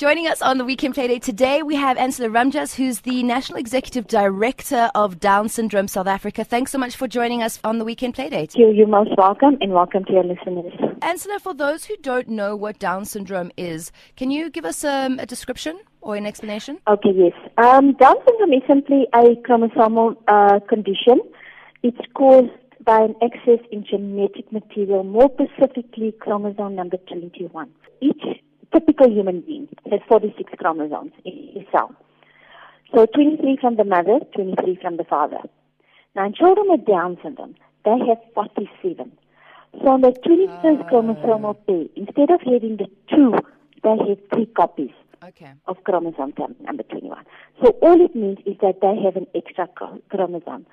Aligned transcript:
Joining 0.00 0.28
us 0.28 0.40
on 0.40 0.56
the 0.56 0.64
Weekend 0.64 0.94
Playdate 0.94 1.20
today, 1.20 1.62
we 1.62 1.76
have 1.76 1.98
Ancella 1.98 2.30
Ramjas, 2.30 2.74
who's 2.74 3.00
the 3.00 3.22
National 3.22 3.58
Executive 3.58 4.06
Director 4.06 4.90
of 4.94 5.20
Down 5.20 5.50
Syndrome 5.50 5.88
South 5.88 6.06
Africa. 6.06 6.42
Thanks 6.42 6.72
so 6.72 6.78
much 6.78 6.96
for 6.96 7.06
joining 7.06 7.42
us 7.42 7.60
on 7.64 7.76
the 7.76 7.84
Weekend 7.84 8.14
Playdate. 8.14 8.56
You, 8.56 8.70
you're 8.70 8.86
most 8.86 9.10
welcome, 9.18 9.58
and 9.60 9.74
welcome 9.74 10.06
to 10.06 10.12
your 10.14 10.24
listeners. 10.24 10.72
Ancella, 11.02 11.38
for 11.38 11.52
those 11.52 11.84
who 11.84 11.98
don't 11.98 12.28
know 12.28 12.56
what 12.56 12.78
Down 12.78 13.04
syndrome 13.04 13.52
is, 13.58 13.92
can 14.16 14.30
you 14.30 14.48
give 14.48 14.64
us 14.64 14.84
um, 14.84 15.18
a 15.18 15.26
description 15.26 15.78
or 16.00 16.16
an 16.16 16.24
explanation? 16.24 16.78
Okay, 16.88 17.10
yes. 17.14 17.34
Um, 17.58 17.92
Down 17.92 18.16
syndrome 18.26 18.54
is 18.54 18.62
simply 18.66 19.06
a 19.14 19.36
chromosomal 19.46 20.16
uh, 20.28 20.60
condition. 20.60 21.20
It's 21.82 22.00
caused 22.14 22.48
by 22.86 23.02
an 23.02 23.16
excess 23.20 23.62
in 23.70 23.84
genetic 23.84 24.50
material, 24.50 25.04
more 25.04 25.30
specifically 25.34 26.12
chromosome 26.12 26.74
number 26.74 26.96
21. 27.06 27.68
Each 28.00 28.40
typical 28.72 29.10
human 29.10 29.40
being 29.40 29.68
has 29.90 30.00
46 30.08 30.52
chromosomes 30.58 31.12
in 31.24 31.50
his 31.54 31.64
cell. 31.72 31.94
So 32.94 33.06
23 33.06 33.58
from 33.60 33.76
the 33.76 33.84
mother, 33.84 34.20
23 34.34 34.76
from 34.82 34.96
the 34.96 35.04
father. 35.04 35.38
Now 36.14 36.26
in 36.26 36.34
children 36.34 36.66
with 36.68 36.84
Down 36.86 37.18
syndrome, 37.22 37.54
they 37.84 37.96
have 38.08 38.18
47. 38.34 39.12
So 39.82 39.88
on 39.88 40.00
the 40.00 40.10
21st 40.10 40.82
Ah. 40.84 40.88
chromosomal 40.90 41.56
pair, 41.66 41.84
instead 41.94 42.30
of 42.30 42.40
having 42.42 42.76
the 42.78 42.86
two, 43.08 43.34
they 43.82 43.96
have 44.08 44.18
three 44.34 44.46
copies 44.46 44.90
Okay. 45.22 45.52
of 45.68 45.82
chromosome 45.84 46.32
number 46.60 46.82
21. 46.82 47.24
So 47.62 47.70
all 47.82 48.00
it 48.04 48.14
means 48.16 48.38
is 48.44 48.56
that 48.62 48.80
they 48.80 48.96
have 49.04 49.16
an 49.16 49.26
extra 49.34 49.68
chromosome. 50.08 50.66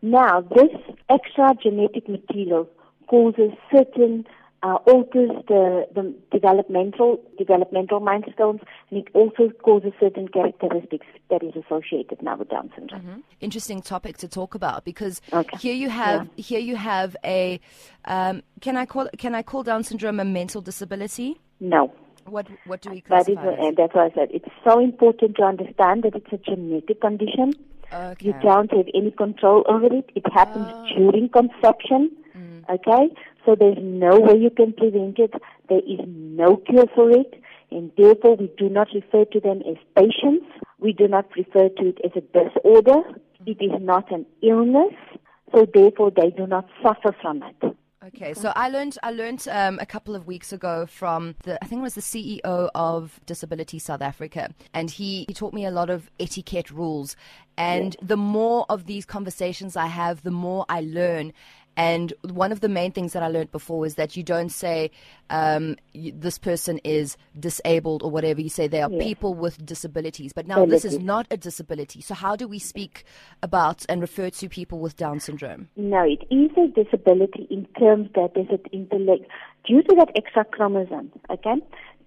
Now, 0.00 0.42
this 0.42 0.70
extra 1.08 1.54
genetic 1.60 2.08
material 2.08 2.68
causes 3.08 3.50
certain 3.74 4.26
uh, 4.62 4.74
alters 4.86 5.30
the, 5.46 5.86
the 5.94 6.14
developmental 6.32 7.20
developmental 7.38 8.00
milestones, 8.00 8.60
and 8.90 9.06
it 9.06 9.08
also 9.14 9.50
causes 9.62 9.92
certain 10.00 10.26
characteristics 10.28 11.06
that 11.30 11.42
is 11.44 11.54
associated 11.54 12.20
now 12.22 12.36
with 12.36 12.48
Down 12.48 12.70
syndrome. 12.76 13.02
Mhm. 13.02 13.22
Interesting 13.40 13.80
topic 13.82 14.16
to 14.18 14.28
talk 14.28 14.54
about 14.56 14.84
because 14.84 15.20
Okay. 15.32 15.56
here 15.58 15.74
you 15.74 15.88
have 15.90 16.28
here 16.36 16.58
you 16.58 16.74
have 16.76 17.16
a 17.24 17.60
um, 18.06 18.42
can 18.60 18.76
I 18.76 18.84
call 18.86 19.08
can 19.16 19.34
I 19.34 19.42
call 19.42 19.62
Down 19.62 19.84
syndrome 19.84 20.18
a 20.20 20.24
mental 20.24 20.60
disability? 20.60 21.38
No, 21.60 21.92
What 22.26 22.46
what 22.66 22.80
do 22.82 22.90
we 22.90 23.02
that 23.08 23.28
is, 23.28 23.36
classify 23.36 23.52
it 23.52 23.58
and 23.60 23.76
that's 23.76 23.94
why 23.94 24.06
I 24.06 24.10
said 24.10 24.28
it's 24.32 24.52
so 24.64 24.80
important 24.80 25.36
to 25.36 25.44
understand 25.44 26.02
that 26.02 26.14
it's 26.16 26.32
a 26.32 26.38
genetic 26.38 27.00
condition. 27.00 27.52
as? 27.92 28.16
You 28.20 28.32
Okay. 28.32 28.46
don't 28.48 28.70
have 28.72 28.88
any 28.92 29.12
control 29.12 29.62
over 29.68 29.86
it. 29.86 30.10
It 30.14 30.26
happens 30.32 30.66
Ah. 30.68 30.84
during 30.96 31.28
conception. 31.30 32.10
Mm. 32.36 32.68
Okay? 32.76 33.04
So 33.48 33.54
there's 33.58 33.78
no 33.80 34.20
way 34.20 34.38
you 34.38 34.50
can 34.50 34.74
prevent 34.74 35.18
it. 35.18 35.32
There 35.70 35.78
is 35.78 36.00
no 36.06 36.58
cure 36.58 36.84
for 36.94 37.10
it. 37.10 37.42
And 37.70 37.90
therefore, 37.96 38.36
we 38.36 38.52
do 38.58 38.68
not 38.68 38.88
refer 38.94 39.24
to 39.24 39.40
them 39.40 39.62
as 39.66 39.76
patients. 39.96 40.44
We 40.78 40.92
do 40.92 41.08
not 41.08 41.30
refer 41.34 41.70
to 41.70 41.88
it 41.88 41.98
as 42.04 42.10
a 42.14 42.20
disorder. 42.20 43.00
It 43.46 43.56
is 43.58 43.80
not 43.80 44.12
an 44.12 44.26
illness. 44.42 44.92
So 45.54 45.66
therefore, 45.72 46.10
they 46.14 46.28
do 46.28 46.46
not 46.46 46.68
suffer 46.82 47.16
from 47.22 47.42
it. 47.42 47.74
Okay, 48.08 48.32
so 48.32 48.52
I 48.56 48.70
learned 48.70 48.96
I 49.02 49.10
learned 49.10 49.46
um, 49.50 49.78
a 49.82 49.86
couple 49.86 50.14
of 50.14 50.26
weeks 50.26 50.50
ago 50.50 50.86
from 50.86 51.34
the 51.42 51.62
I 51.62 51.66
think 51.66 51.80
it 51.80 51.82
was 51.82 51.94
the 51.94 52.00
CEO 52.00 52.70
of 52.74 53.20
Disability 53.26 53.78
South 53.78 54.00
Africa, 54.00 54.54
and 54.72 54.90
he, 54.90 55.26
he 55.28 55.34
taught 55.34 55.52
me 55.52 55.66
a 55.66 55.70
lot 55.70 55.90
of 55.90 56.10
etiquette 56.18 56.70
rules. 56.70 57.16
And 57.58 57.96
the 58.00 58.16
more 58.16 58.64
of 58.70 58.86
these 58.86 59.04
conversations 59.04 59.76
I 59.76 59.86
have, 59.86 60.22
the 60.22 60.30
more 60.30 60.64
I 60.68 60.80
learn. 60.80 61.32
And 61.78 62.12
one 62.22 62.50
of 62.50 62.58
the 62.58 62.68
main 62.68 62.90
things 62.90 63.12
that 63.12 63.22
I 63.22 63.28
learned 63.28 63.52
before 63.52 63.86
is 63.86 63.94
that 63.94 64.16
you 64.16 64.24
don't 64.24 64.48
say 64.48 64.90
um, 65.30 65.76
this 65.94 66.36
person 66.36 66.78
is 66.78 67.16
disabled 67.38 68.02
or 68.02 68.10
whatever. 68.10 68.40
You 68.40 68.48
say 68.48 68.66
they 68.66 68.82
are 68.82 68.90
Yes. 68.90 69.00
people 69.00 69.34
with 69.34 69.64
disabilities. 69.64 70.32
But 70.32 70.48
now 70.48 70.66
this 70.66 70.84
is 70.84 70.98
not 70.98 71.28
a 71.30 71.36
disability. 71.36 72.00
So 72.00 72.14
how 72.14 72.34
do 72.34 72.48
we 72.48 72.58
speak 72.58 73.04
about 73.44 73.86
and 73.88 74.00
refer 74.00 74.28
to 74.28 74.48
people 74.48 74.80
with 74.80 74.96
Down 74.96 75.20
syndrome? 75.20 75.68
No, 75.76 76.02
it 76.02 76.24
is 76.30 76.50
a 76.56 76.66
disability 76.66 77.46
in 77.48 77.64
terms 77.78 78.10
that 78.16 78.32
there's 78.34 78.50
an 78.50 78.64
intellect 78.72 79.30
due 79.64 79.82
to 79.82 79.94
that 79.96 80.10
extra 80.16 80.44
chromosome. 80.44 81.12
Okay, 81.30 81.54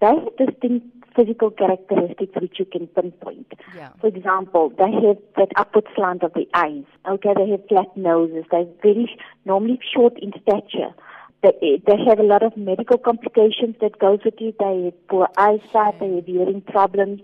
they 0.02 0.06
have 0.06 0.36
distinct 0.36 1.01
physical 1.14 1.50
characteristics 1.50 2.32
which 2.40 2.58
you 2.58 2.64
can 2.64 2.86
pinpoint. 2.88 3.52
Yeah. 3.76 3.90
For 4.00 4.06
example, 4.06 4.70
they 4.70 4.90
have 4.90 5.18
that 5.36 5.48
upward 5.56 5.86
slant 5.94 6.22
of 6.22 6.32
the 6.34 6.46
eyes. 6.54 6.84
Okay, 7.08 7.34
they 7.36 7.50
have 7.50 7.66
flat 7.68 7.96
noses. 7.96 8.44
They're 8.50 8.66
very 8.82 9.14
normally 9.44 9.78
short 9.94 10.18
in 10.18 10.32
stature. 10.42 10.94
They, 11.42 11.82
they 11.86 11.96
have 12.08 12.20
a 12.20 12.22
lot 12.22 12.42
of 12.42 12.56
medical 12.56 12.98
complications 12.98 13.76
that 13.80 13.98
goes 13.98 14.20
with 14.24 14.34
it. 14.38 14.56
They 14.58 14.84
have 14.84 15.08
poor 15.08 15.28
eyesight. 15.36 15.98
They 15.98 16.14
have 16.14 16.26
hearing 16.26 16.60
problems. 16.60 17.20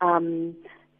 Um, 0.00 0.54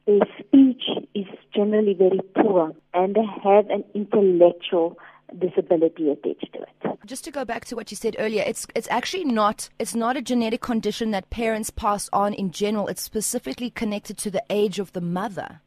their 0.07 0.21
speech 0.39 0.83
is 1.15 1.27
generally 1.55 1.95
very 1.95 2.21
poor, 2.35 2.75
and 2.93 3.15
they 3.15 3.27
have 3.45 3.71
an 3.71 3.85
intellectual 3.95 4.99
disability 5.39 6.11
attached 6.11 6.53
to 6.53 6.63
it. 6.63 6.90
Just 7.11 7.25
to 7.25 7.33
go 7.33 7.45
back 7.45 7.65
to 7.65 7.75
what 7.75 7.91
you 7.91 7.97
said 7.97 8.15
earlier, 8.21 8.45
it's 8.47 8.69
it's 8.73 8.87
actually 8.89 9.25
not 9.25 9.69
it's 9.81 9.97
not 9.97 10.17
a 10.17 10.23
genetic 10.23 10.61
condition 10.61 11.11
that 11.11 11.29
parents 11.29 11.69
pass 11.69 12.09
on 12.13 12.33
in 12.33 12.53
general. 12.53 12.87
It's 12.87 13.03
specifically 13.03 13.69
connected 13.69 14.17
to 14.19 14.31
the 14.31 14.45
age 14.49 14.79
of 14.79 14.93
the 14.93 15.01
mother. 15.01 15.61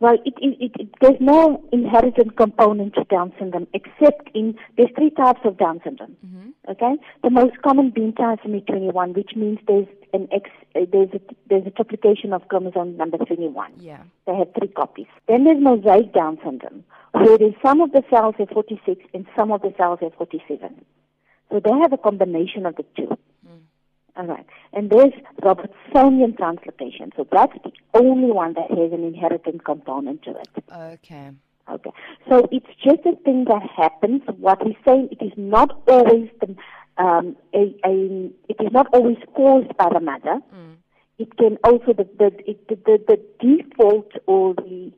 Well, 0.00 0.14
it, 0.24 0.32
it, 0.38 0.72
it, 0.80 0.88
there's 1.02 1.20
no 1.20 1.62
inherited 1.72 2.36
component 2.36 2.94
to 2.94 3.04
Down 3.04 3.34
syndrome 3.38 3.66
except 3.74 4.30
in 4.34 4.56
there's 4.78 4.88
three 4.96 5.10
types 5.10 5.40
of 5.44 5.58
Down 5.58 5.82
syndrome. 5.84 6.16
Okay, 6.70 6.94
the 7.22 7.28
most 7.28 7.60
common 7.60 7.90
being 7.90 8.14
trisomy 8.14 8.66
21, 8.66 9.12
which 9.12 9.32
means 9.36 9.58
there's 9.66 9.86
an 10.14 10.26
X, 10.32 10.48
uh, 10.74 10.86
there's 10.90 11.10
a 11.12 11.20
there's 11.50 11.66
a 11.66 11.70
triplication 11.70 12.32
of 12.32 12.48
chromosome 12.48 12.96
number 12.96 13.18
21. 13.18 13.72
Yeah. 13.78 14.04
They 14.26 14.34
have 14.34 14.48
three 14.58 14.68
copies. 14.68 15.06
Then 15.26 15.44
there's 15.44 15.62
mosaic 15.62 16.14
Down 16.14 16.38
syndrome, 16.42 16.84
where 17.12 17.38
there's 17.38 17.54
some 17.64 17.80
of 17.80 17.92
the 17.92 18.02
cells 18.10 18.34
have 18.38 18.48
46 18.50 19.04
and 19.14 19.26
some 19.36 19.50
of 19.52 19.62
the 19.62 19.72
cells 19.76 19.98
have 20.02 20.14
47. 20.14 20.84
So 21.50 21.60
they 21.60 21.70
have 21.70 21.92
a 21.92 21.98
combination 21.98 22.66
of 22.66 22.76
the 22.76 22.84
two. 22.96 23.16
All 24.16 24.26
right. 24.26 24.46
And 24.72 24.90
there's 24.90 25.12
Robertsonian 25.42 26.36
translocation. 26.36 27.14
So 27.16 27.26
that's 27.30 27.52
the 27.62 27.70
only 27.94 28.32
one 28.32 28.54
that 28.54 28.68
has 28.70 28.92
an 28.92 29.04
inherited 29.04 29.64
component 29.64 30.22
to 30.24 30.30
it. 30.30 30.48
Okay. 30.72 31.30
Okay. 31.70 31.90
So 32.28 32.48
it's 32.50 32.66
just 32.82 33.00
a 33.06 33.14
thing 33.24 33.44
that 33.44 33.62
happens. 33.76 34.22
What 34.38 34.64
we're 34.64 34.72
saying, 34.86 35.10
it 35.12 35.24
is 35.24 35.32
not 35.36 35.82
always 35.86 36.30
the, 36.40 36.56
um, 37.02 37.36
a, 37.54 37.74
a, 37.86 38.30
it 38.48 38.56
is 38.58 38.72
not 38.72 38.88
always 38.92 39.18
caused 39.36 39.76
by 39.76 39.88
the 39.92 40.00
mother. 40.00 40.40
It 41.18 41.36
can 41.36 41.58
also 41.64 41.92
the 41.92 42.08
the, 42.18 42.32
it, 42.48 42.68
the 42.68 42.76
the 42.76 42.98
the 43.08 43.18
default 43.40 44.12
or 44.26 44.54
the 44.54 44.92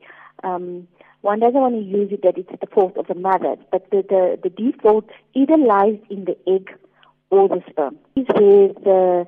um, 0.44 0.87
one 1.23 1.41
doesn't 1.41 1.61
want 1.61 1.75
to 1.75 1.81
use 1.83 2.11
it 2.13 2.23
that 2.23 2.39
it's 2.39 2.51
the 2.61 2.67
fault 2.67 2.97
of 2.97 3.07
the 3.07 3.15
mother, 3.15 3.57
but 3.71 3.91
the 3.91 4.03
the, 4.09 4.39
the 4.43 4.51
default 4.51 5.09
either 5.35 5.57
lies 5.57 5.99
in 6.09 6.25
the 6.25 6.37
egg 6.49 6.71
or 7.31 7.49
the 7.49 7.63
sperm. 7.71 7.99
Is 8.17 8.27
where 8.35 8.69
the 8.69 9.27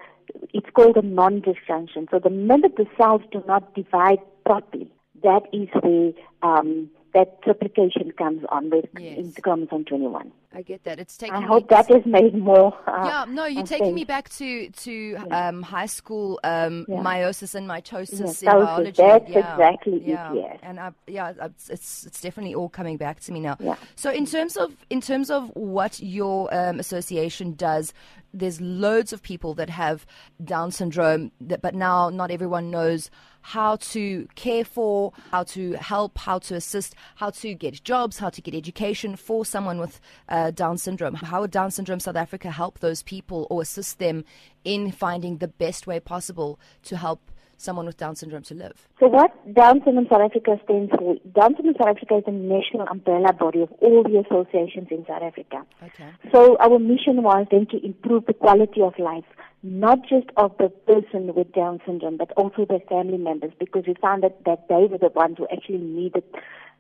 it's 0.55 0.71
called 0.75 0.97
a 0.97 1.03
non-disjunction. 1.03 2.09
So 2.11 2.19
the 2.19 2.31
minute 2.31 2.77
the 2.77 2.87
cells 2.97 3.23
do 3.31 3.43
not 3.47 3.75
divide 3.75 4.19
properly, 4.47 4.91
that 5.23 5.43
is 5.53 5.69
where 5.83 6.13
um, 6.43 6.91
that 7.15 7.43
triplication 7.43 8.17
comes 8.17 8.43
on 8.49 8.71
with 8.71 8.87
Yes. 8.99 9.19
in 9.19 9.33
chromosome 9.43 9.85
21. 9.85 10.33
I 10.55 10.63
get 10.63 10.85
that. 10.85 10.99
It's 11.01 11.17
taking 11.17 11.35
I 11.37 11.47
hope 11.47 11.69
that 11.69 11.89
has 11.89 12.05
made 12.05 12.35
more. 12.35 12.75
Uh, 12.87 13.05
Yeah, 13.07 13.25
no, 13.29 13.47
you're 13.47 13.63
uh, 13.63 13.67
taking 13.67 13.95
me 13.95 14.05
back 14.05 14.29
to 14.31 14.69
to 14.71 15.17
um, 15.31 15.63
high 15.63 15.87
school 15.87 16.39
um, 16.45 16.85
Yeah. 16.89 16.97
meiosis 17.03 17.55
and 17.55 17.69
mitosis 17.69 18.21
Yes, 18.21 18.43
in 18.43 18.51
biology. 18.51 18.93
that's 18.93 19.29
yeah. 19.31 19.53
exactly 19.53 19.97
it, 19.97 20.03
yeah. 20.03 20.33
yes. 20.33 20.59
And 20.63 20.79
I, 20.79 20.93
yeah, 21.07 21.33
it's, 21.41 21.71
it's 21.71 22.07
it's 22.07 22.21
definitely 22.21 22.55
all 22.55 22.69
coming 22.69 22.97
back 22.97 23.21
to 23.21 23.33
me 23.33 23.41
now. 23.41 23.57
Yeah. 23.61 23.77
So 23.97 24.11
in 24.11 24.27
terms 24.27 24.57
of 24.57 24.77
in 24.91 25.01
terms 25.01 25.31
of 25.31 25.51
what 25.55 26.01
your 26.01 26.53
um, 26.55 26.79
association 26.79 27.55
does, 27.55 27.95
there's 28.35 28.61
loads 28.61 29.13
of 29.13 29.23
people 29.23 29.55
that 29.55 29.71
have 29.71 30.07
Down 30.43 30.71
syndrome, 30.71 31.33
that, 31.41 31.63
but 31.63 31.75
now 31.75 32.11
not 32.11 32.31
everyone 32.31 32.71
knows 32.71 33.11
how 33.43 33.77
to 33.77 34.27
care 34.35 34.65
for, 34.65 35.13
how 35.31 35.43
to 35.43 35.73
help, 35.73 36.17
how 36.17 36.39
to 36.39 36.55
assist, 36.55 36.95
how 37.17 37.31
to 37.31 37.55
get 37.55 37.83
jobs, 37.83 38.19
how 38.19 38.31
to 38.31 38.41
get 38.41 38.55
education 38.55 39.17
for 39.17 39.45
someone 39.45 39.79
with 39.79 40.01
uh, 40.29 40.42
Uh, 40.43 40.51
Down 40.51 40.77
syndrome. 40.77 41.15
How 41.15 41.43
would 41.43 41.53
Down 41.53 41.71
syndrome 41.71 42.01
South 42.01 42.17
Africa 42.17 42.51
help 42.51 42.81
those 42.81 43.01
people 43.05 43.47
or 43.49 43.63
assist 43.63 44.01
them 44.01 44.25
in 44.65 44.91
finding 44.91 45.39
the 45.39 45.47
best 45.47 45.87
way 45.87 46.01
possible 46.01 46.59
to 46.83 46.97
help 46.97 47.21
someone 47.59 47.87
with 47.87 47.97
Down 47.97 48.17
syndrome 48.17 48.43
to 48.51 48.55
live? 48.55 48.89
So 48.99 49.07
what 49.07 49.31
Down 49.55 49.83
Syndrome 49.85 50.09
South 50.11 50.23
Africa 50.29 50.59
stands 50.65 50.91
for, 50.99 51.15
Down 51.39 51.55
Syndrome 51.55 51.77
South 51.79 51.95
Africa 51.95 52.17
is 52.17 52.25
the 52.25 52.33
national 52.33 52.89
umbrella 52.89 53.33
body 53.33 53.61
of 53.61 53.71
all 53.79 54.03
the 54.03 54.19
associations 54.19 54.89
in 54.91 55.07
South 55.07 55.23
Africa. 55.23 55.65
Okay. 55.81 56.11
So 56.33 56.57
our 56.59 56.81
mission 56.81 57.23
was 57.23 57.47
then 57.53 57.67
to 57.67 57.79
improve 57.87 58.27
the 58.27 58.35
quality 58.35 58.81
of 58.81 58.99
life, 58.99 59.29
not 59.63 60.01
just 60.09 60.27
of 60.37 60.51
the 60.59 60.71
person 60.91 61.33
with 61.37 61.53
Down 61.53 61.81
syndrome, 61.87 62.17
but 62.17 62.33
also 62.33 62.67
their 62.69 62.83
family 62.89 63.19
members, 63.19 63.53
because 63.61 63.85
we 63.87 63.95
found 64.03 64.25
that, 64.25 64.45
that 64.45 64.67
they 64.69 64.89
were 64.91 64.99
the 64.99 65.13
ones 65.15 65.37
who 65.39 65.47
actually 65.53 65.79
needed 65.79 66.25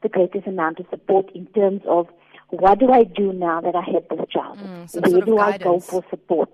the 0.02 0.08
greatest 0.08 0.48
amount 0.48 0.80
of 0.80 0.86
support 0.90 1.30
in 1.32 1.46
terms 1.58 1.82
of 1.86 2.08
what 2.52 2.78
do 2.78 2.90
I 2.92 3.04
do 3.04 3.32
now 3.32 3.60
that 3.60 3.74
I 3.74 3.82
have 3.92 4.04
this 4.10 4.28
child? 4.30 4.58
Mm, 4.58 5.10
Where 5.10 5.20
do 5.22 5.38
I 5.38 5.58
go 5.58 5.80
for 5.80 6.04
support? 6.10 6.50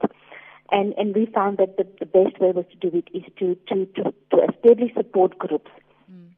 And, 0.71 0.95
and 0.97 1.15
we 1.15 1.27
found 1.27 1.59
that 1.59 1.77
the, 1.77 1.87
the 1.99 2.07
best 2.07 2.41
way 2.41 2.53
was 2.53 2.67
to 2.71 2.91
do 2.91 2.97
it 2.97 3.09
is 3.17 3.25
to, 3.39 3.57
to, 3.69 3.87
to, 3.87 4.15
to 4.31 4.37
establish 4.49 4.95
support 4.95 5.39
groups. 5.39 5.71
Mm. 6.13 6.29